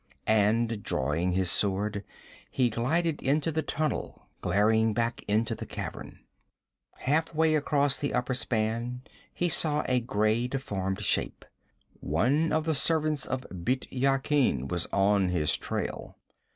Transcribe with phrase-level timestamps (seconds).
[0.25, 2.03] And drawing his sword,
[2.49, 6.21] he glided into the tunnel, glaring back into the cavern.
[6.97, 11.45] Halfway across the upper span he saw a gray deformed shape.
[11.99, 16.17] One of the servants of Bît Yakin was on his trail.